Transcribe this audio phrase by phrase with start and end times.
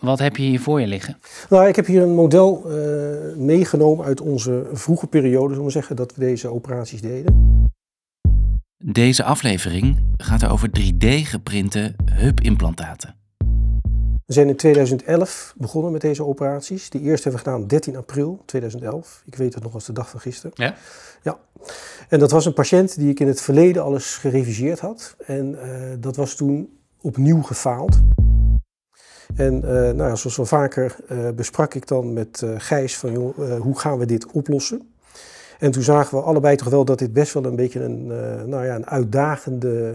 [0.00, 1.18] Wat heb je hier voor je liggen?
[1.48, 5.96] Nou, ik heb hier een model uh, meegenomen uit onze vroege periode, zullen we zeggen,
[5.96, 7.56] dat we deze operaties deden.
[8.84, 13.16] Deze aflevering gaat over 3D-geprinte heupimplantaten.
[14.26, 16.90] We zijn in 2011 begonnen met deze operaties.
[16.90, 19.22] De eerste hebben we gedaan 13 april 2011.
[19.26, 20.50] Ik weet het nog als de dag van gisteren.
[20.54, 20.74] Ja?
[21.22, 21.38] Ja.
[22.08, 25.16] En dat was een patiënt die ik in het verleden alles gereviseerd had.
[25.26, 25.60] En uh,
[25.98, 28.00] dat was toen opnieuw gefaald.
[29.36, 33.14] En uh, nou zoals wel vaker uh, besprak ik dan met Gijs van
[33.58, 34.92] hoe gaan we dit oplossen?
[35.58, 38.06] En toen zagen we allebei toch wel dat dit best wel een beetje een,
[38.48, 39.94] nou ja, een uitdagende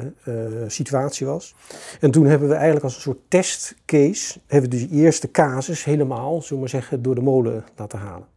[0.68, 1.56] situatie was.
[2.00, 5.84] En toen hebben we eigenlijk als een soort testcase, hebben we dus die eerste casus
[5.84, 8.28] helemaal, zullen we maar zeggen, door de molen laten halen.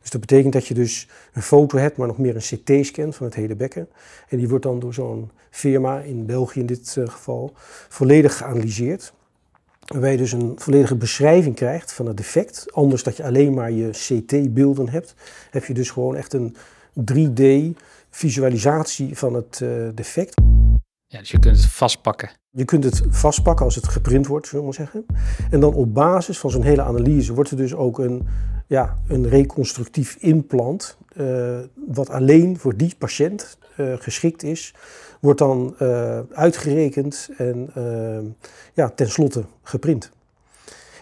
[0.00, 3.26] Dus dat betekent dat je dus een foto hebt, maar nog meer een CT-scan van
[3.26, 3.88] het hele bekken.
[4.28, 7.52] En die wordt dan door zo'n firma, in België in dit geval,
[7.88, 9.12] volledig geanalyseerd.
[9.90, 12.72] Waarbij je dus een volledige beschrijving krijgt van het defect.
[12.72, 15.14] Anders dat je alleen maar je CT-beelden hebt,
[15.50, 16.56] heb je dus gewoon echt een
[17.12, 20.40] 3D-visualisatie van het uh, defect.
[21.06, 22.30] Ja, dus je kunt het vastpakken.
[22.50, 25.06] Je kunt het vastpakken als het geprint wordt, zullen we maar zeggen.
[25.50, 28.28] En dan op basis van zo'n hele analyse wordt er dus ook een,
[28.66, 34.74] ja, een reconstructief implant, uh, wat alleen voor die patiënt uh, geschikt is,
[35.20, 37.70] wordt dan uh, uitgerekend en
[38.74, 40.10] ja, tenslotte geprint.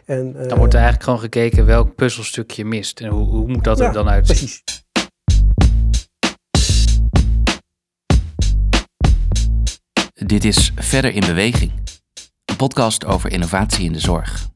[0.04, 3.78] En, dan wordt er eigenlijk gewoon gekeken welk puzzelstukje mist en hoe, hoe moet dat
[3.78, 4.36] ja, er dan uitzien.
[4.36, 4.62] Precies.
[10.26, 11.72] Dit is Verder in Beweging,
[12.44, 14.48] een podcast over innovatie in de zorg.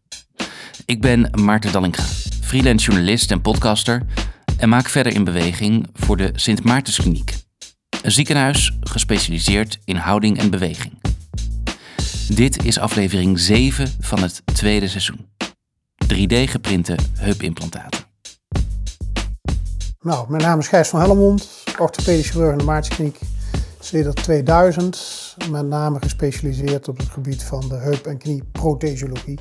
[0.86, 2.02] Ik ben Maarten Dallinga,
[2.40, 4.02] freelance journalist en podcaster
[4.58, 7.34] en maak Verder in Beweging voor de Sint Maartenskliniek,
[8.02, 11.00] een ziekenhuis gespecialiseerd in houding en beweging.
[12.28, 15.28] Dit is aflevering 7 van het tweede seizoen.
[16.04, 18.00] 3D-geprinte heupimplantaten.
[20.00, 23.18] Nou, mijn naam is Gijs van Hellemond, orthopedisch chirurg in de Maartenskliniek
[23.80, 29.38] sinds 2000 met name gespecialiseerd op het gebied van de heup- en knieprothesiologie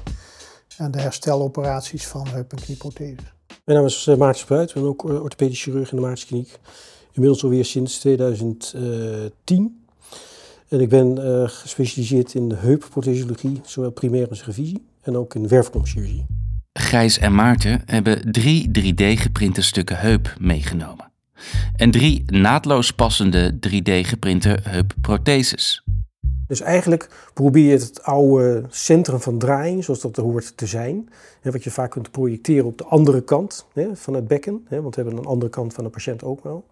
[0.77, 3.33] en de hersteloperaties van heup- en knieprotheses.
[3.65, 6.59] Mijn naam is Maarten Spruit, ik ben ook orthopedisch chirurg in de Maartenskliniek.
[7.13, 9.83] Inmiddels alweer sinds 2010.
[10.67, 15.47] En ik ben uh, gespecialiseerd in de heupprothesiologie, zowel primair als revisie, en ook in
[15.47, 16.25] werfkomchirurgie.
[16.73, 21.11] Gijs en Maarten hebben drie 3D-geprinte stukken heup meegenomen
[21.75, 25.83] en drie naadloos passende 3D-geprinte heupprotheses.
[26.51, 31.09] Dus eigenlijk probeer je het oude centrum van draaiing, zoals dat er hoort te zijn,
[31.41, 34.81] hè, wat je vaak kunt projecteren op de andere kant hè, van het bekken, hè,
[34.81, 36.65] want we hebben een andere kant van de patiënt ook wel.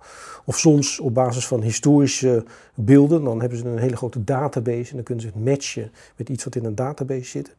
[0.45, 4.95] Of soms op basis van historische beelden, dan hebben ze een hele grote database en
[4.95, 7.55] dan kunnen ze het matchen met iets wat in een database zit.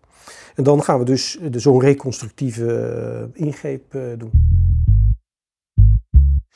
[0.54, 4.31] En dan gaan we dus zo'n reconstructieve ingreep doen.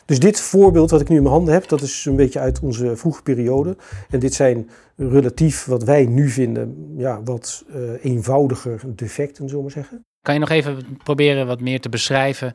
[0.04, 2.60] Dus dit voorbeeld wat ik nu in mijn handen heb, dat is een beetje uit
[2.60, 3.76] onze vroege periode.
[4.10, 9.62] En dit zijn relatief wat wij nu vinden, ja, wat uh, eenvoudiger defecten, zullen we
[9.62, 10.04] maar zeggen.
[10.22, 12.54] Kan je nog even proberen wat meer te beschrijven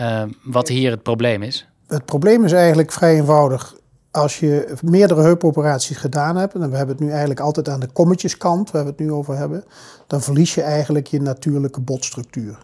[0.00, 1.68] uh, wat hier het probleem is?
[1.86, 3.76] Het probleem is eigenlijk vrij eenvoudig.
[4.10, 7.86] Als je meerdere heupoperaties gedaan hebt, en we hebben het nu eigenlijk altijd aan de
[7.92, 9.64] kommetjeskant, waar we het nu over hebben,
[10.06, 12.58] dan verlies je eigenlijk je natuurlijke botstructuur.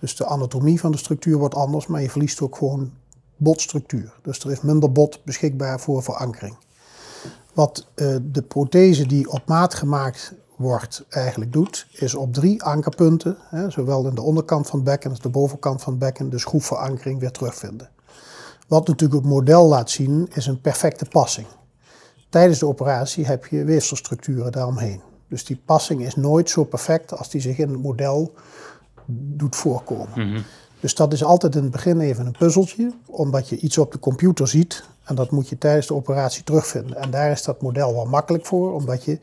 [0.00, 2.92] Dus de anatomie van de structuur wordt anders, maar je verliest ook gewoon
[3.36, 4.14] botstructuur.
[4.22, 6.56] Dus er is minder bot beschikbaar voor verankering.
[7.52, 13.36] Wat uh, de prothese die op maat gemaakt wordt eigenlijk doet, is op drie ankerpunten,
[13.50, 16.38] hè, zowel in de onderkant van het bekken als de bovenkant van het bekken, de
[16.38, 17.90] schroefverankering weer terugvinden.
[18.68, 21.46] Wat natuurlijk het model laat zien, is een perfecte passing.
[22.28, 25.00] Tijdens de operatie heb je weefselstructuren daaromheen.
[25.28, 28.34] Dus die passing is nooit zo perfect als die zich in het model
[29.06, 30.12] doet voorkomen.
[30.12, 30.44] -hmm.
[30.80, 33.98] Dus dat is altijd in het begin even een puzzeltje, omdat je iets op de
[33.98, 36.96] computer ziet en dat moet je tijdens de operatie terugvinden.
[36.96, 39.18] En daar is dat model wel makkelijk voor, omdat je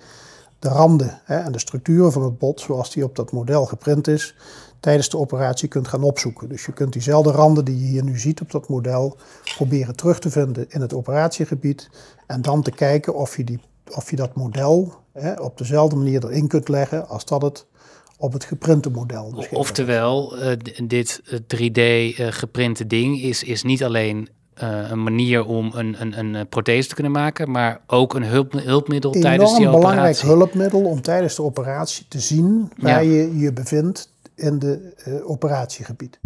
[0.59, 4.07] de randen hè, en de structuren van het bot, zoals die op dat model geprint
[4.07, 4.35] is,
[4.79, 6.49] tijdens de operatie kunt gaan opzoeken.
[6.49, 9.17] Dus je kunt diezelfde randen die je hier nu ziet op dat model
[9.55, 11.89] proberen terug te vinden in het operatiegebied
[12.27, 13.59] en dan te kijken of je, die,
[13.95, 17.65] of je dat model hè, op dezelfde manier erin kunt leggen als dat het
[18.23, 19.45] op het geprinte model.
[19.51, 20.51] Oftewel, uh,
[20.83, 24.29] dit 3D uh, geprinte ding is, is niet alleen
[24.63, 28.51] uh, een manier om een, een, een prothese te kunnen maken, maar ook een hulp,
[28.51, 29.75] hulpmiddel Enorm tijdens die operatie.
[29.75, 33.11] Een belangrijk hulpmiddel om tijdens de operatie te zien waar ja.
[33.11, 34.93] je je bevindt in de
[35.25, 36.19] operatiegebied.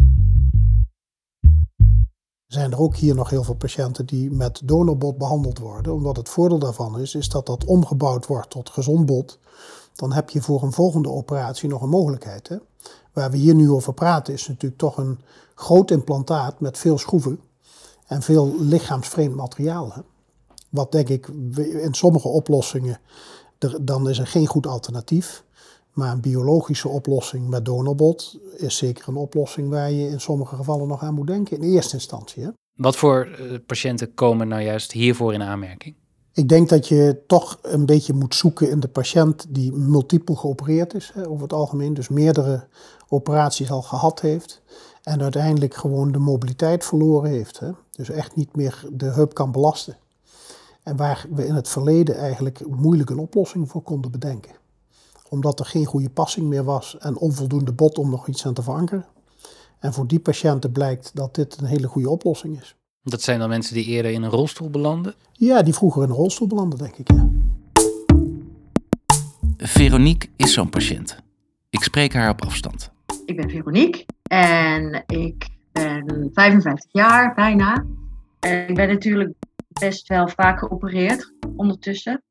[2.46, 6.28] Zijn er ook hier nog heel veel patiënten die met donorbot behandeld worden, omdat het
[6.28, 9.38] voordeel daarvan is, is dat dat omgebouwd wordt tot gezond bot
[9.98, 12.48] dan heb je voor een volgende operatie nog een mogelijkheid.
[12.48, 12.56] Hè?
[13.18, 15.18] waar we hier nu over praten is natuurlijk toch een
[15.54, 17.40] groot implantaat met veel schroeven
[18.06, 19.92] en veel lichaamsvreemd materiaal.
[19.92, 20.00] Hè?
[20.68, 21.28] Wat denk ik
[21.82, 23.00] in sommige oplossingen,
[23.58, 25.44] er, dan is er geen goed alternatief.
[25.92, 30.88] Maar een biologische oplossing met donorbot is zeker een oplossing waar je in sommige gevallen
[30.88, 32.42] nog aan moet denken in eerste instantie.
[32.42, 32.48] Hè?
[32.74, 35.94] Wat voor eh, patiënten komen nou juist hiervoor in aanmerking?
[36.38, 40.94] Ik denk dat je toch een beetje moet zoeken in de patiënt die multiple geopereerd
[40.94, 42.66] is, hè, over het algemeen, dus meerdere
[43.08, 44.62] operaties al gehad heeft
[45.02, 47.58] en uiteindelijk gewoon de mobiliteit verloren heeft.
[47.58, 47.70] Hè.
[47.90, 49.96] Dus echt niet meer de heup kan belasten.
[50.82, 54.52] En waar we in het verleden eigenlijk moeilijk een oplossing voor konden bedenken.
[55.28, 58.62] Omdat er geen goede passing meer was en onvoldoende bot om nog iets aan te
[58.62, 59.06] verankeren.
[59.78, 62.76] En voor die patiënten blijkt dat dit een hele goede oplossing is.
[63.08, 65.14] Dat zijn dan mensen die eerder in een rolstoel belanden?
[65.32, 67.10] Ja, die vroeger in een rolstoel belanden, denk ik.
[67.12, 67.28] Ja.
[69.56, 71.18] Veronique is zo'n patiënt.
[71.70, 72.90] Ik spreek haar op afstand.
[73.24, 77.84] Ik ben Veronique en ik ben 55 jaar bijna.
[78.40, 79.32] En ik ben natuurlijk
[79.68, 82.22] best wel vaak geopereerd ondertussen.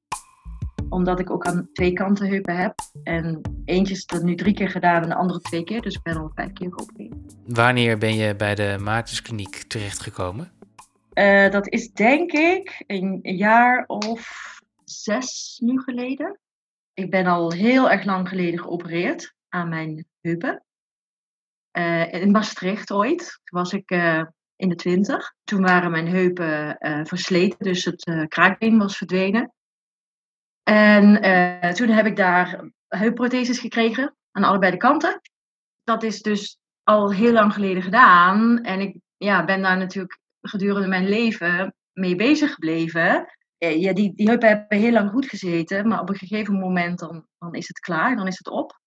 [0.89, 2.73] Omdat ik ook aan twee kanten heupen heb.
[3.03, 5.81] En eentje is er nu drie keer gedaan en de andere twee keer.
[5.81, 7.15] Dus ik ben al vijf keer geopereerd.
[7.45, 10.51] Wanneer ben je bij de Maartenskliniek terechtgekomen?
[11.17, 14.53] Uh, dat is denk ik een jaar of
[14.83, 16.39] zes nu geleden.
[16.93, 20.63] Ik ben al heel erg lang geleden geopereerd aan mijn heupen.
[21.77, 23.39] Uh, in Maastricht ooit.
[23.43, 24.23] Toen was ik uh,
[24.55, 25.33] in de twintig.
[25.43, 26.77] Toen waren mijn heupen
[27.07, 29.53] versleten, dus het kraakbeen was verdwenen.
[30.63, 31.21] En
[31.73, 35.21] toen heb ik daar heupprotheses gekregen aan allebei de kanten.
[35.83, 38.63] Dat is dus al heel lang geleden gedaan.
[38.63, 43.37] En ik ja, ben daar natuurlijk gedurende mijn leven mee bezig gebleven.
[43.57, 46.99] Eh, ja, die, die heupen hebben heel lang goed gezeten, maar op een gegeven moment
[46.99, 48.79] dan, dan is het klaar, dan is het op.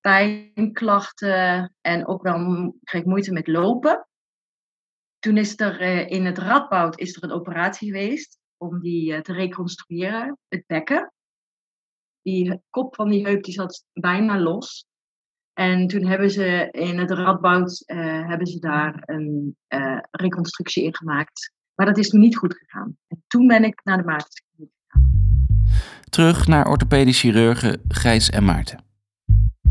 [0.00, 4.08] Pijnklachten en ook wel kreeg ik moeite met lopen.
[5.18, 9.20] Toen is er eh, in het Radboud is er een operatie geweest om die eh,
[9.20, 11.12] te reconstrueren, het bekken.
[12.22, 14.86] Die kop van die heup die zat bijna los.
[15.54, 20.96] En toen hebben ze in het Radboud uh, hebben ze daar een uh, reconstructie in
[20.96, 21.52] gemaakt.
[21.74, 22.96] Maar dat is toen niet goed gegaan.
[23.08, 25.12] En toen ben ik naar de Maartenskliniek gegaan.
[26.08, 28.84] Terug naar orthopedisch chirurgen Gijs en Maarten.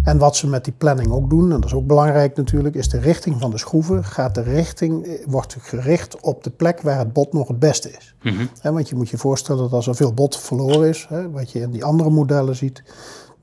[0.04, 2.90] En wat ze met die planning ook doen, en dat is ook belangrijk natuurlijk, is
[2.90, 4.04] de richting van de schroeven.
[4.04, 7.92] Gaat de richting, eh, wordt gericht op de plek waar het bot nog het beste
[7.92, 8.16] is.
[8.22, 11.60] Mm want je moet je voorstellen dat als er veel bot verloren is, wat je
[11.60, 12.84] in die andere modellen ziet,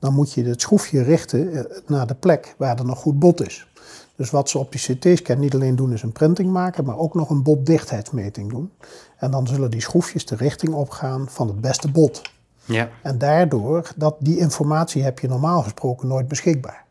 [0.01, 3.47] dan moet je het schroefje richten eh, naar de plek waar er nog goed bot
[3.47, 3.67] is.
[4.15, 7.13] Dus wat ze op die CT-scan niet alleen doen is een printing maken, maar ook
[7.13, 8.71] nog een botdichtheidsmeting doen.
[9.17, 12.21] En dan zullen die schroefjes de richting opgaan van het beste bot.
[12.65, 12.89] Ja.
[13.03, 16.85] En daardoor, dat, die informatie heb je normaal gesproken nooit beschikbaar.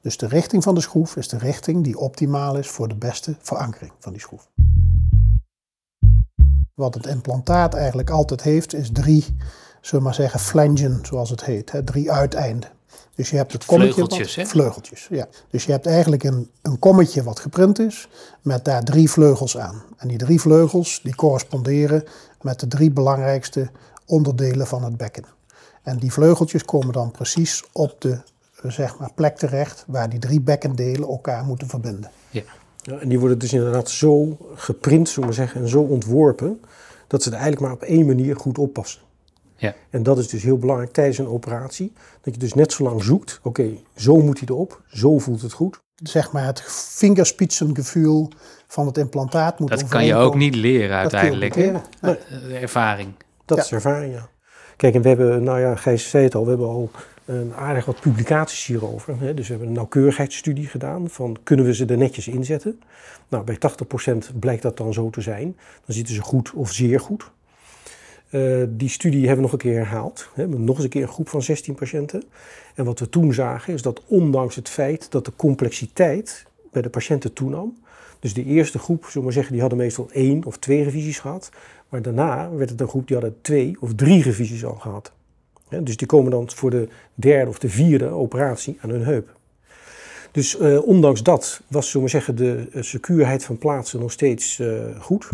[0.00, 3.36] Dus de richting van de schroef is de richting die optimaal is voor de beste
[3.38, 4.48] verankering van die schroef.
[6.74, 9.36] Wat het implantaat eigenlijk altijd heeft, is drie
[9.80, 11.72] zullen we maar zeggen, flangen, zoals het heet.
[11.72, 12.70] Hè, drie uiteinden.
[13.14, 13.92] Dus je hebt het kommetje.
[13.94, 15.26] Vleugeltjes, wat, Vleugeltjes, ja.
[15.50, 18.08] Dus je hebt eigenlijk een, een kommetje wat geprint is,
[18.42, 19.82] met daar drie vleugels aan.
[19.96, 22.04] En die drie vleugels die corresponderen
[22.40, 23.70] met de drie belangrijkste
[24.06, 25.24] onderdelen van het bekken.
[25.82, 28.20] En die vleugeltjes komen dan precies op de
[28.62, 32.10] zeg maar, plek terecht waar die drie bekkendelen elkaar moeten verbinden.
[32.30, 32.42] Ja.
[32.82, 36.60] ja en die worden dus inderdaad zo geprint, zullen we zeggen, en zo ontworpen,
[37.06, 39.00] dat ze er eigenlijk maar op één manier goed oppassen.
[39.60, 39.74] Ja.
[39.90, 41.92] En dat is dus heel belangrijk tijdens een operatie.
[42.20, 43.40] Dat je dus net zo lang zoekt.
[43.42, 44.82] Oké, zo moet hij erop.
[44.86, 45.80] Zo voelt het goed.
[46.02, 46.62] Zeg maar het
[46.96, 48.28] vingerspitsengevoel
[48.66, 51.56] van het implantaat moet Dat kan je ook niet leren uiteindelijk.
[51.56, 52.16] Nee.
[52.60, 53.12] Ervaring.
[53.44, 54.28] Dat is ervaring, ja.
[54.76, 56.90] Kijk, en we hebben, nou ja, Gijs zei het al, we hebben al
[57.24, 59.20] een aardig wat publicaties hierover.
[59.20, 59.34] Hè.
[59.34, 62.80] Dus we hebben een nauwkeurigheidsstudie gedaan van kunnen we ze er netjes inzetten.
[63.28, 63.58] Nou, bij
[64.34, 65.56] 80% blijkt dat dan zo te zijn.
[65.86, 67.30] Dan zitten ze goed of zeer goed.
[68.30, 70.28] Uh, die studie hebben we nog een keer herhaald.
[70.46, 72.22] Nog eens een keer een groep van 16 patiënten.
[72.74, 76.90] En wat we toen zagen is dat ondanks het feit dat de complexiteit bij de
[76.90, 77.78] patiënten toenam.
[78.20, 81.50] Dus de eerste groep, zullen we zeggen, die hadden meestal één of twee revisies gehad.
[81.88, 85.12] Maar daarna werd het een groep die hadden twee of drie revisies al gehad.
[85.68, 89.38] dus die komen dan voor de derde of de vierde operatie aan hun heup.
[90.32, 94.62] Dus uh, ondanks dat was, zullen we zeggen, de uh, secuurheid van plaatsen nog steeds
[94.98, 95.28] goed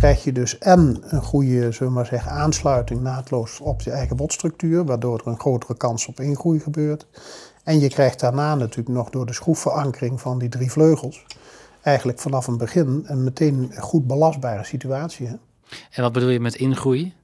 [0.00, 4.16] krijg je dus en een goede zullen we maar zeggen, aansluiting naadloos op je eigen
[4.16, 7.06] botstructuur, waardoor er een grotere kans op ingroei gebeurt.
[7.64, 11.26] En je krijgt daarna natuurlijk nog door de schroefverankering van die drie vleugels,
[11.82, 15.26] eigenlijk vanaf een begin een meteen goed belastbare situatie.
[15.26, 15.34] Hè?
[15.90, 17.14] En wat bedoel je met ingroei?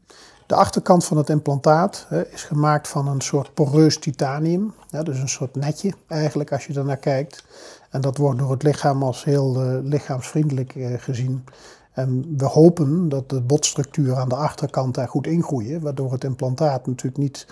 [0.46, 4.74] De achterkant van het implantaat hè, is gemaakt van een soort poreus titanium.
[5.02, 7.44] Dus een soort netje eigenlijk als je ernaar kijkt.
[7.90, 11.44] En dat wordt door het lichaam als heel uh, lichaamsvriendelijk uh, gezien.
[11.92, 16.86] En we hopen dat de botstructuur aan de achterkant daar goed ingroeien, waardoor het implantaat
[16.86, 17.46] natuurlijk niet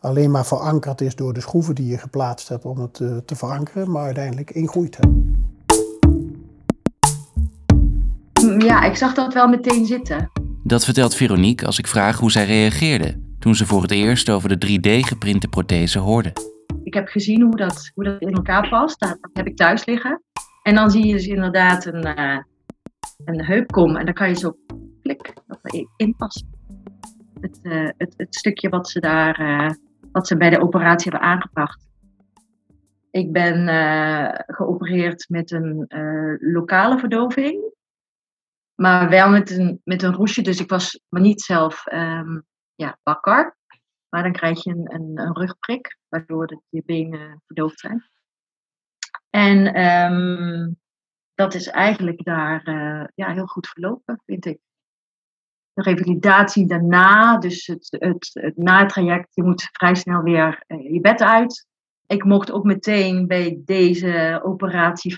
[0.00, 3.36] alleen maar verankerd is door de schroeven die je geplaatst hebt om het uh, te
[3.36, 4.98] verankeren, maar uiteindelijk ingroeit.
[8.58, 10.30] Ja, ik zag dat wel meteen zitten.
[10.68, 14.58] Dat vertelt Veronique als ik vraag hoe zij reageerde toen ze voor het eerst over
[14.58, 16.32] de 3D-geprinte prothese hoorde.
[16.82, 19.00] Ik heb gezien hoe dat, hoe dat in elkaar past.
[19.00, 20.22] Dat heb ik thuis liggen.
[20.62, 22.38] En dan zie je dus inderdaad een, uh,
[23.24, 24.56] een heupkom en dan kan je zo
[25.02, 25.32] klik
[26.16, 26.48] passen.
[27.40, 29.70] Het, uh, het, het, stukje wat ze daar uh,
[30.12, 31.86] wat ze bij de operatie hebben aangebracht.
[33.10, 33.68] Ik ben
[34.46, 35.86] geopereerd met een
[36.40, 37.76] lokale verdoving
[38.80, 40.42] maar wel met een, met een roesje.
[40.42, 42.44] Dus ik was maar niet zelf um,
[42.74, 43.56] ja, wakker.
[44.08, 48.04] Maar dan krijg je een, een, rugprik, waardoor dat je benen verdoofd zijn.
[49.30, 50.78] En um,
[51.34, 54.58] dat is eigenlijk daar uh, ja, heel goed verlopen, vind ik.
[55.72, 61.00] De revalidatie daarna, dus het, het, het na-traject, je moet vrij snel weer uh, je
[61.00, 61.66] bed uit.
[62.06, 65.16] Ik mocht ook meteen bij deze operatie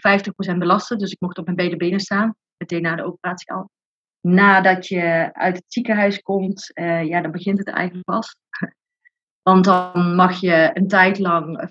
[0.55, 2.37] 50% belasten, dus ik mocht op mijn beide benen staan
[2.71, 3.71] meteen na de operatie al.
[4.21, 8.37] Nadat je uit het ziekenhuis komt, uh, ja, dan begint het eigenlijk pas.
[9.43, 11.69] Want dan mag je een tijd lang 50%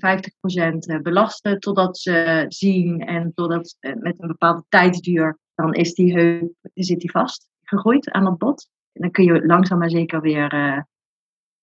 [0.77, 6.13] eh, belasten totdat ze zien en totdat eh, met een bepaalde tijdsduur, dan is die
[6.13, 8.69] heup, zit die vast gegroeid aan het bot.
[8.91, 10.85] En dan kun je langzaam maar zeker weer,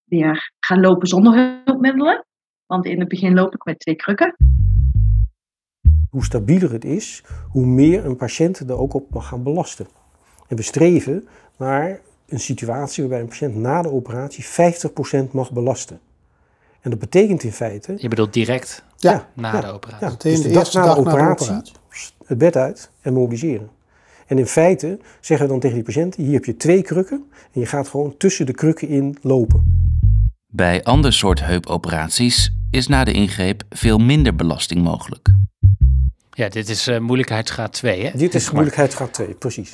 [0.05, 2.27] weer gaan lopen zonder hulpmiddelen.
[2.67, 4.37] Want in het begin loop ik met twee krukken
[6.17, 9.87] hoe stabieler het is, hoe meer een patiënt er ook op mag gaan belasten.
[10.49, 16.01] En we streven naar een situatie waarbij een patiënt na de operatie 50% mag belasten.
[16.81, 17.95] En dat betekent in feite.
[17.99, 20.07] Je bedoelt direct ja, na de operatie.
[20.07, 23.13] Ja, dus de, de dag na de, operatie, na de operatie, het bed uit en
[23.13, 23.71] mobiliseren.
[24.27, 27.61] En in feite zeggen we dan tegen die patiënt: hier heb je twee krukken en
[27.61, 29.91] je gaat gewoon tussen de krukken in lopen.
[30.47, 35.35] Bij ander soort heupoperaties is na de ingreep veel minder belasting mogelijk.
[36.37, 38.19] Ja, dit is uh, moeilijkheidsgraad 2, hè?
[38.19, 39.73] Dit is moeilijkheidsgraad 2, precies.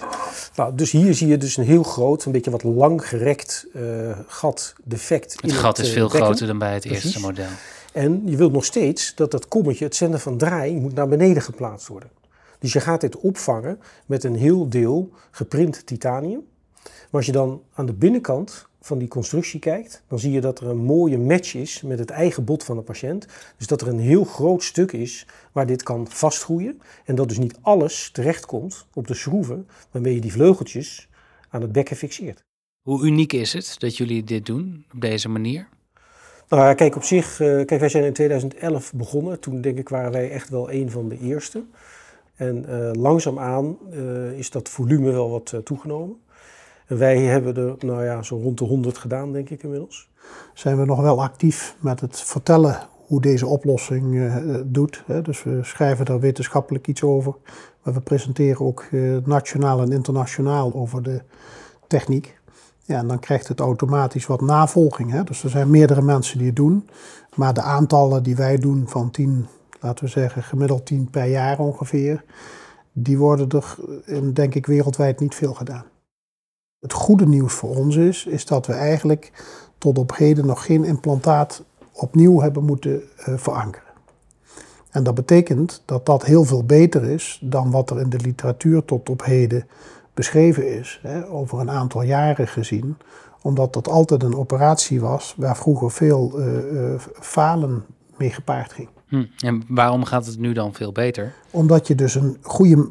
[0.56, 4.18] Nou, dus hier zie je dus een heel groot, een beetje wat lang gerekt uh,
[4.26, 5.36] gat defect.
[5.40, 7.04] Het gat is uh, veel groter dan bij het precies.
[7.04, 7.46] eerste model.
[7.92, 11.42] En je wilt nog steeds dat dat kommetje, het zender van draaiing, moet naar beneden
[11.42, 12.10] geplaatst worden.
[12.58, 16.44] Dus je gaat dit opvangen met een heel deel geprint titanium.
[16.82, 20.60] Maar als je dan aan de binnenkant van die constructie kijkt, dan zie je dat
[20.60, 23.26] er een mooie match is met het eigen bot van de patiënt.
[23.56, 26.80] Dus dat er een heel groot stuk is waar dit kan vastgroeien.
[27.04, 31.08] En dat dus niet alles terechtkomt op de schroeven waarmee je die vleugeltjes
[31.50, 32.44] aan het bekken fixeert.
[32.82, 35.68] Hoe uniek is het dat jullie dit doen op deze manier?
[36.48, 39.40] Nou, kijk, op zich, uh, kijk, wij zijn in 2011 begonnen.
[39.40, 41.64] Toen denk ik waren wij echt wel een van de eerste.
[42.34, 46.20] En uh, langzaamaan uh, is dat volume wel wat toegenomen
[46.96, 50.10] wij hebben er nou ja, zo rond de 100 gedaan, denk ik inmiddels.
[50.54, 55.02] Zijn we nog wel actief met het vertellen hoe deze oplossing uh, doet.
[55.06, 55.22] Hè?
[55.22, 57.34] Dus we schrijven daar wetenschappelijk iets over.
[57.82, 61.22] Maar we presenteren ook uh, nationaal en internationaal over de
[61.86, 62.38] techniek.
[62.84, 65.10] Ja, en dan krijgt het automatisch wat navolging.
[65.10, 65.24] Hè?
[65.24, 66.88] Dus er zijn meerdere mensen die het doen.
[67.34, 69.46] Maar de aantallen die wij doen van 10,
[69.80, 72.24] laten we zeggen gemiddeld 10 per jaar ongeveer,
[72.92, 75.84] die worden er denk ik wereldwijd niet veel gedaan.
[76.82, 79.32] Het goede nieuws voor ons is, is dat we eigenlijk
[79.78, 83.88] tot op heden nog geen implantaat opnieuw hebben moeten uh, verankeren.
[84.90, 88.84] En dat betekent dat dat heel veel beter is dan wat er in de literatuur
[88.84, 89.66] tot op heden
[90.14, 92.96] beschreven is, hè, over een aantal jaren gezien,
[93.42, 97.84] omdat dat altijd een operatie was waar vroeger veel uh, uh, falen
[98.16, 98.88] mee gepaard ging.
[99.06, 99.24] Hm.
[99.38, 101.34] En waarom gaat het nu dan veel beter?
[101.50, 102.88] Omdat je dus een goede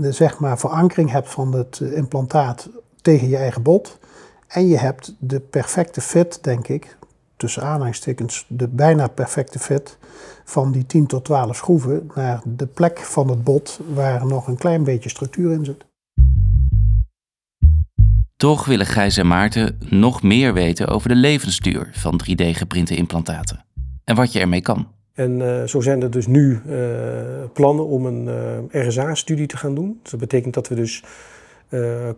[0.00, 2.68] zeg maar, verankering hebt van het implantaat
[3.02, 3.98] tegen je eigen bot.
[4.46, 6.96] En je hebt de perfecte fit, denk ik,
[7.36, 9.98] tussen aanhalingstekens, de bijna perfecte fit
[10.44, 14.58] van die 10 tot 12 schroeven naar de plek van het bot waar nog een
[14.58, 15.84] klein beetje structuur in zit.
[18.36, 23.64] Toch willen Gijs en Maarten nog meer weten over de levensduur van 3D-geprinte implantaten
[24.04, 24.88] en wat je ermee kan.
[25.12, 26.80] En uh, zo zijn er dus nu uh,
[27.52, 28.26] plannen om een
[28.72, 30.00] uh, RSA-studie te gaan doen.
[30.02, 31.08] Dat betekent dat we dus uh,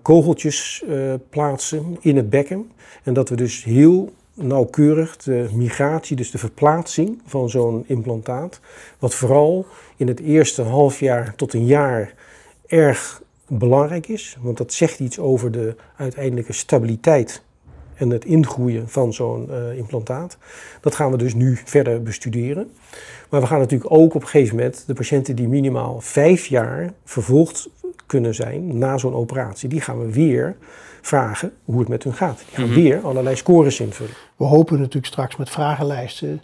[0.03, 2.71] kogeltjes uh, plaatsen in het bekken.
[3.03, 8.61] En dat we dus heel nauwkeurig de migratie, dus de verplaatsing van zo'n implantaat,
[8.99, 9.67] wat vooral
[9.97, 12.15] in het eerste half jaar tot een jaar
[12.67, 17.43] erg belangrijk is, want dat zegt iets over de uiteindelijke stabiliteit
[17.95, 20.37] en het ingroeien van zo'n uh, implantaat.
[20.81, 22.71] Dat gaan we dus nu verder bestuderen.
[23.29, 26.93] Maar we gaan natuurlijk ook op een gegeven moment de patiënten die minimaal vijf jaar
[27.05, 27.69] vervolgd
[28.07, 30.57] kunnen zijn na zo'n operatie, die gaan we weer
[31.01, 32.39] vragen hoe het met hun gaat.
[32.39, 32.75] Die gaan mhm.
[32.75, 34.15] weer allerlei scores invullen.
[34.37, 36.43] We hopen natuurlijk straks met vragenlijsten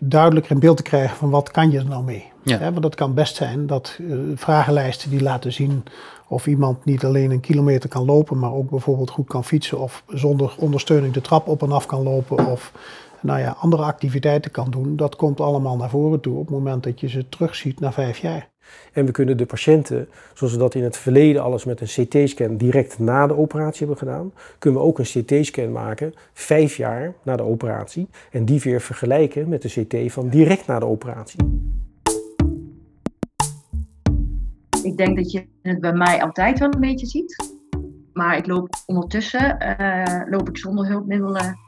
[0.00, 2.32] duidelijker in beeld te krijgen van wat kan je er nou mee.
[2.42, 2.58] Ja.
[2.58, 5.84] want dat kan best zijn dat uh, vragenlijsten die laten zien
[6.28, 10.02] of iemand niet alleen een kilometer kan lopen, maar ook bijvoorbeeld goed kan fietsen of
[10.08, 12.72] zonder ondersteuning de trap op en af kan lopen of
[13.20, 14.96] nou ja, andere activiteiten kan doen.
[14.96, 18.18] Dat komt allemaal naar voren toe op het moment dat je ze terugziet na vijf
[18.18, 18.48] jaar.
[18.92, 22.56] En we kunnen de patiënten, zoals we dat in het verleden alles met een CT-scan
[22.56, 27.36] direct na de operatie hebben gedaan, kunnen we ook een CT-scan maken vijf jaar na
[27.36, 31.38] de operatie en die weer vergelijken met de CT van direct na de operatie.
[34.82, 37.54] Ik denk dat je het bij mij altijd wel een beetje ziet.
[38.12, 41.58] Maar ik loop ondertussen uh, loop ik zonder hulpmiddelen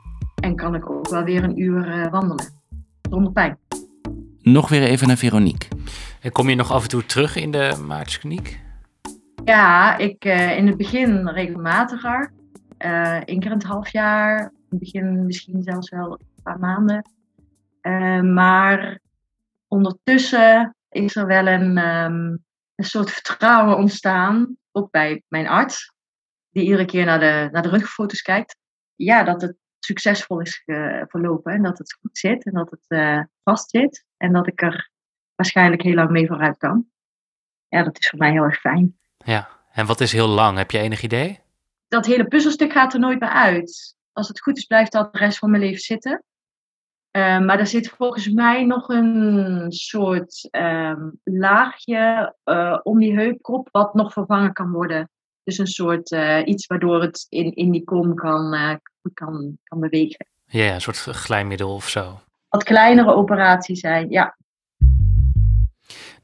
[0.43, 2.45] en kan ik ook wel weer een uur uh, wandelen.
[3.11, 3.59] Zonder pijn.
[4.43, 5.69] Nog weer even naar Veronique.
[6.27, 8.61] En kom je nog af en toe terug in de Maartenskliniek?
[9.45, 12.33] Ja, ik uh, in het begin regelmatiger.
[12.79, 14.41] Uh, één keer in het half jaar.
[14.41, 17.11] In het begin misschien zelfs wel een paar maanden.
[17.83, 19.01] Uh, maar
[19.69, 24.57] ondertussen is er wel een, um, een soort vertrouwen ontstaan.
[24.73, 25.93] Ook bij mijn arts.
[26.51, 28.57] Die iedere keer naar de, naar de röntgenfoto's kijkt.
[28.95, 30.63] Ja, dat het succesvol is
[31.07, 31.53] verlopen.
[31.53, 32.45] En dat het goed zit.
[32.45, 34.05] En dat het vast zit.
[34.17, 34.95] En dat ik er
[35.37, 36.87] waarschijnlijk heel lang mee vooruit kan.
[37.69, 38.97] Ja, dat is voor mij heel erg fijn.
[39.25, 40.59] Ja, en wat is heel lang?
[40.59, 41.41] Heb je enig idee?
[41.89, 43.97] Dat hele puzzelstuk gaat er nooit meer uit.
[44.13, 46.25] Als het goed is, blijft dat de rest van mijn leven zitten.
[47.17, 53.69] Uh, maar er zit volgens mij nog een soort uh, laagje uh, om die heupkrop
[53.73, 55.11] wat nog vervangen kan worden.
[55.43, 58.57] Dus een soort eh, iets waardoor het in, in die kom kan,
[59.15, 60.27] kan, kan bewegen.
[60.47, 62.21] Ja, een soort glijmiddel of zo.
[62.49, 64.37] Wat kleinere operaties zijn, ja.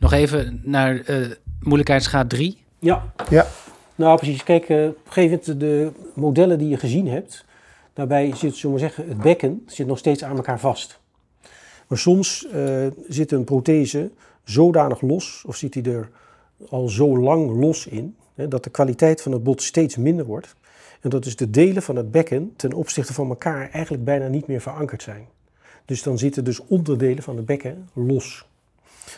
[0.03, 1.31] Nog even naar uh,
[1.61, 2.59] moeilijkheidsgraad 3.
[2.79, 3.13] Ja.
[3.31, 3.47] ja.
[3.95, 4.43] Nou, precies.
[4.43, 7.45] Kijk, uh, op een gegeven moment de modellen die je gezien hebt,
[7.93, 11.01] daarbij zit, zullen we zeggen, het bekken zit nog steeds aan elkaar vast.
[11.87, 14.11] Maar soms uh, zit een prothese
[14.45, 16.11] zodanig los, of zit hij er
[16.69, 20.55] al zo lang los in, hè, dat de kwaliteit van het bot steeds minder wordt.
[21.01, 24.47] En dat dus de delen van het bekken ten opzichte van elkaar eigenlijk bijna niet
[24.47, 25.27] meer verankerd zijn.
[25.85, 28.45] Dus dan zitten dus onderdelen van het bekken los.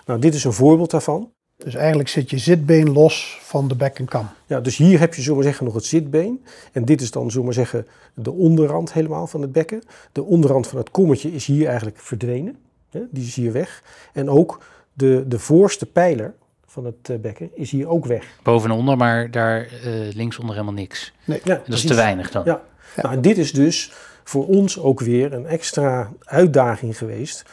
[0.07, 1.31] Nou, dit is een voorbeeld daarvan.
[1.57, 4.29] Dus eigenlijk zit je zitbeen los van de bekkenkam.
[4.47, 6.44] Ja, dus hier heb je zomaar zeggen nog het zitbeen.
[6.73, 9.83] En dit is dan zomaar zeggen de onderrand helemaal van het bekken.
[10.12, 12.57] De onderrand van het kommetje is hier eigenlijk verdwenen.
[12.90, 13.01] Hè?
[13.11, 13.83] Die is hier weg.
[14.12, 16.35] En ook de, de voorste pijler
[16.66, 18.27] van het eh, bekken is hier ook weg.
[18.42, 21.12] Boven en onder, maar daar uh, linksonder helemaal niks.
[21.25, 22.42] Nee, ja, dat is te weinig dan.
[22.44, 22.62] Ja.
[22.97, 23.03] ja.
[23.03, 23.92] Nou, en dit is dus
[24.25, 27.44] voor ons ook weer een extra uitdaging geweest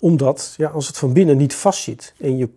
[0.00, 2.48] omdat ja, als het van binnen niet vastzit en je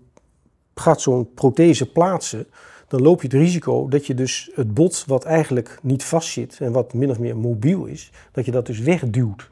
[0.76, 2.48] gaat zo'n prothese plaatsen,
[2.88, 6.72] dan loop je het risico dat je dus het bot wat eigenlijk niet vastzit en
[6.72, 9.50] wat min of meer mobiel is, dat je dat dus wegduwt.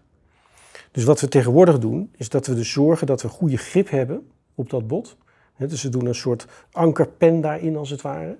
[0.91, 4.27] Dus wat we tegenwoordig doen, is dat we dus zorgen dat we goede grip hebben
[4.55, 5.17] op dat bot.
[5.57, 8.37] dus we doen een soort ankerpen daarin als het ware.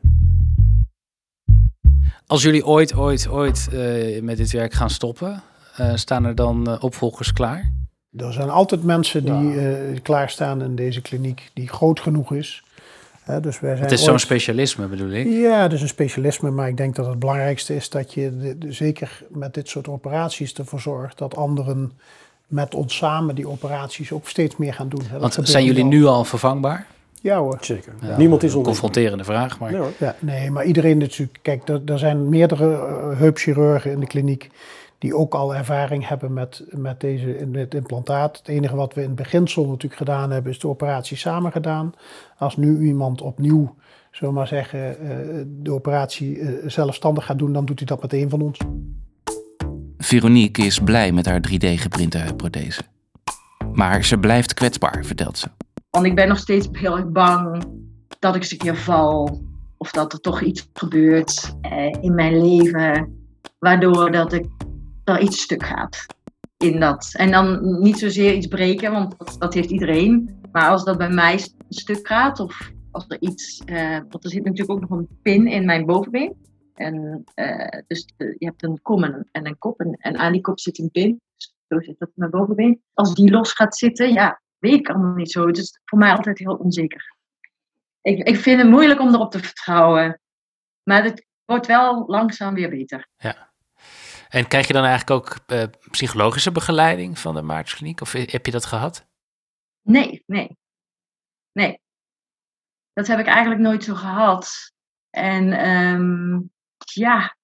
[2.25, 5.43] Als jullie ooit, ooit, ooit uh, met dit werk gaan stoppen,
[5.79, 7.80] uh, staan er dan uh, opvolgers klaar?
[8.17, 9.79] Er zijn altijd mensen die ja.
[9.79, 12.63] uh, klaarstaan in deze kliniek die groot genoeg is.
[13.41, 15.27] dus wij zijn het is zo'n specialisme bedoel ik?
[15.27, 19.23] Ja, het is een specialisme, maar ik denk dat het belangrijkste is dat je zeker
[19.29, 21.91] met dit soort operaties ervoor zorgt dat anderen
[22.47, 25.03] met ons samen die operaties ook steeds meer gaan doen.
[25.19, 26.87] Want zijn jullie nu al vervangbaar?
[27.21, 27.57] Ja hoor.
[27.61, 27.93] Zeker.
[28.17, 29.71] Niemand is Een confronterende vraag, maar...
[29.71, 31.39] Nee, ja, nee, maar iedereen natuurlijk...
[31.41, 34.49] Kijk, er, er zijn meerdere uh, heupchirurgen in de kliniek
[35.01, 38.37] die ook al ervaring hebben met, met, deze, met implantaat.
[38.37, 41.93] Het enige wat we in het beginsel natuurlijk gedaan hebben, is de operatie samen gedaan.
[42.37, 43.75] Als nu iemand opnieuw,
[44.11, 48.13] zullen maar zeggen, eh, de operatie eh, zelfstandig gaat doen, dan doet hij dat met
[48.13, 48.57] een van ons.
[49.97, 52.81] Veronique is blij met haar 3D-geprinte huidprothese.
[53.73, 55.47] Maar ze blijft kwetsbaar, vertelt ze.
[55.89, 57.63] Want ik ben nog steeds heel erg bang
[58.19, 59.41] dat ik eens een keer val.
[59.77, 63.15] Of dat er toch iets gebeurt eh, in mijn leven.
[63.59, 64.45] Waardoor dat ik
[65.03, 66.05] er iets stuk gaat.
[66.57, 67.11] In dat.
[67.13, 70.39] En dan niet zozeer iets breken, want dat, dat heeft iedereen.
[70.51, 73.61] Maar als dat bij mij stuk gaat, of als er iets.
[73.65, 76.35] Uh, want er zit natuurlijk ook nog een pin in mijn bovenbeen.
[76.73, 79.79] En uh, dus je hebt een kom en, een kop.
[79.79, 81.21] En, aan die kop zit een pin.
[81.67, 82.81] Zo zit dat in mijn bovenbeen.
[82.93, 85.47] Als die los gaat zitten, ja, weet ik allemaal niet zo.
[85.47, 87.15] Het is voor mij altijd heel onzeker.
[88.01, 90.19] Ik, ik vind het moeilijk om erop te vertrouwen.
[90.83, 93.07] Maar het wordt wel langzaam weer beter.
[93.17, 93.50] Ja.
[94.31, 98.01] En krijg je dan eigenlijk ook uh, psychologische begeleiding van de Maartenskliniek?
[98.01, 99.07] Of heb je dat gehad?
[99.81, 100.57] Nee, nee.
[101.51, 101.79] Nee.
[102.93, 104.73] Dat heb ik eigenlijk nooit zo gehad.
[105.09, 107.37] En um, ja,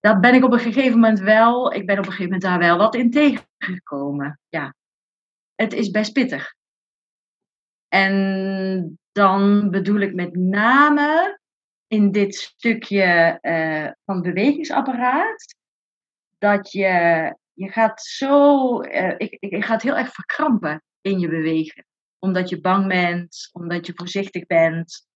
[0.00, 2.58] dat ben ik op een gegeven moment wel, ik ben op een gegeven moment daar
[2.58, 4.40] wel wat in tegengekomen.
[4.48, 4.74] Ja,
[5.54, 6.54] het is best pittig.
[7.88, 11.40] En dan bedoel ik met name
[11.86, 15.56] in dit stukje uh, van bewegingsapparaat,
[16.38, 21.86] dat je, je gaat zo, uh, ik, ik, gaat heel erg verkrampen in je bewegen.
[22.18, 25.06] Omdat je bang bent, omdat je voorzichtig bent,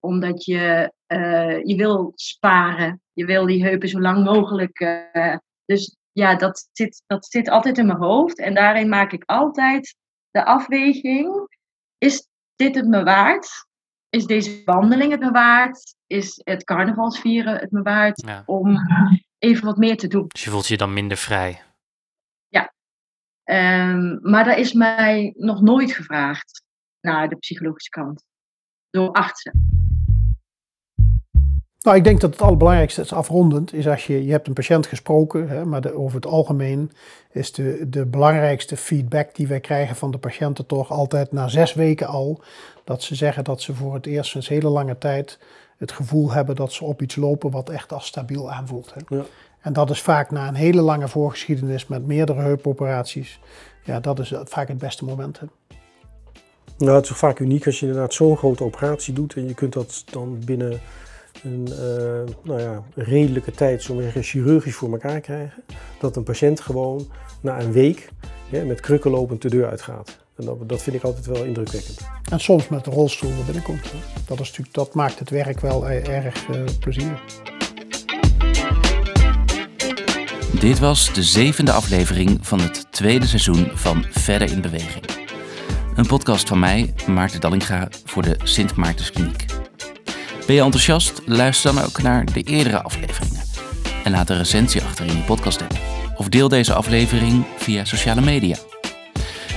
[0.00, 3.00] omdat je, uh, je wil sparen.
[3.12, 4.80] Je wil die heupen zo lang mogelijk.
[4.80, 8.38] Uh, dus ja, dat zit, dat zit altijd in mijn hoofd.
[8.38, 9.96] En daarin maak ik altijd
[10.30, 11.56] de afweging.
[11.98, 13.66] Is dit het me waard?
[14.10, 15.94] Is deze wandeling het me waard?
[16.06, 18.42] Is het carnavalsvieren het me waard ja.
[18.46, 18.78] om
[19.38, 20.24] even wat meer te doen?
[20.28, 21.62] Dus je voelt je dan minder vrij?
[22.48, 22.72] Ja.
[23.44, 26.62] Um, maar daar is mij nog nooit gevraagd
[27.00, 28.24] naar de psychologische kant.
[28.90, 29.85] Door artsen.
[31.86, 34.86] Nou, ik denk dat het allerbelangrijkste is afrondend, is als je, je hebt een patiënt
[34.86, 36.92] gesproken, hè, maar de, over het algemeen
[37.32, 41.74] is de, de belangrijkste feedback die wij krijgen van de patiënten toch altijd na zes
[41.74, 42.40] weken al,
[42.84, 45.38] dat ze zeggen dat ze voor het eerst sinds hele lange tijd
[45.76, 48.94] het gevoel hebben dat ze op iets lopen wat echt als stabiel aanvoelt.
[48.94, 49.16] Hè.
[49.16, 49.24] Ja.
[49.60, 53.40] En dat is vaak na een hele lange voorgeschiedenis met meerdere heupoperaties,
[53.84, 55.40] ja, dat is vaak het beste moment.
[55.40, 55.46] Hè.
[56.78, 59.72] Nou, het is vaak uniek als je inderdaad zo'n grote operatie doet en je kunt
[59.72, 60.80] dat dan binnen
[61.42, 65.64] een uh, nou ja, redelijke tijd, zo zeggen, chirurgisch voor elkaar krijgen.
[66.00, 67.08] Dat een patiënt gewoon
[67.40, 68.08] na een week
[68.50, 70.18] ja, met krukken lopend de deur uitgaat.
[70.36, 72.00] En dat, dat, vind ik altijd wel indrukwekkend.
[72.30, 73.92] En soms met de rolstoel naar binnenkomt.
[74.26, 77.20] Dat, is natuurlijk, dat maakt het werk wel erg uh, plezierig.
[80.60, 85.04] Dit was de zevende aflevering van het tweede seizoen van Verder in Beweging.
[85.96, 89.65] Een podcast van mij, Maarten Dallinga, voor de Sint Maartenskliniek.
[90.46, 91.22] Ben je enthousiast?
[91.24, 93.42] Luister dan ook naar de eerdere afleveringen.
[94.04, 95.78] En laat een recensie achter in je podcast app.
[96.16, 98.56] Of deel deze aflevering via sociale media.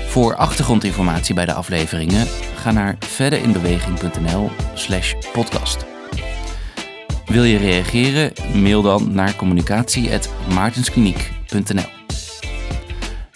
[0.08, 5.86] Voor achtergrondinformatie bij de afleveringen ga naar verderinbeweging.nl slash podcast.
[7.25, 8.34] Wil je reageren?
[8.54, 11.89] Mail dan naar communicatie.maartenskliniek.nl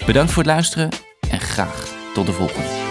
[0.06, 0.90] Bedankt voor het luisteren
[1.30, 2.83] en graag tot de volgende.